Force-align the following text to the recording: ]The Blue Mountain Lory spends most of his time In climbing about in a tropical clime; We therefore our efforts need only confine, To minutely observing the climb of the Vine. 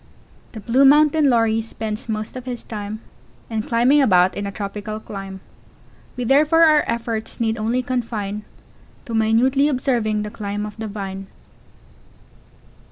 ]The 0.53 0.59
Blue 0.59 0.83
Mountain 0.83 1.29
Lory 1.29 1.61
spends 1.61 2.09
most 2.09 2.35
of 2.35 2.45
his 2.47 2.63
time 2.63 3.01
In 3.51 3.61
climbing 3.61 4.01
about 4.01 4.33
in 4.35 4.47
a 4.47 4.51
tropical 4.51 4.99
clime; 4.99 5.41
We 6.17 6.23
therefore 6.23 6.63
our 6.63 6.83
efforts 6.87 7.39
need 7.39 7.59
only 7.59 7.83
confine, 7.83 8.41
To 9.05 9.13
minutely 9.13 9.67
observing 9.67 10.23
the 10.23 10.31
climb 10.31 10.65
of 10.65 10.75
the 10.77 10.87
Vine. 10.87 11.27